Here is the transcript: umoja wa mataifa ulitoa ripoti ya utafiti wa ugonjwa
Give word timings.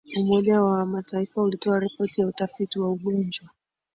umoja 0.19 0.61
wa 0.63 0.85
mataifa 0.85 1.41
ulitoa 1.41 1.79
ripoti 1.79 2.21
ya 2.21 2.27
utafiti 2.27 2.79
wa 2.79 2.89
ugonjwa 2.91 3.49